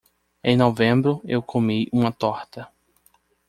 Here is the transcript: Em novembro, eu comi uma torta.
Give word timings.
Em 0.43 0.57
novembro, 0.57 1.21
eu 1.27 1.43
comi 1.43 1.87
uma 1.93 2.11
torta. 2.11 2.67